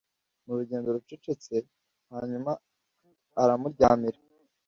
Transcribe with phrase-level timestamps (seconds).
[0.45, 1.57] mu rugendo rucecete,
[2.13, 2.51] hanyuma
[3.41, 4.21] aramuryamiha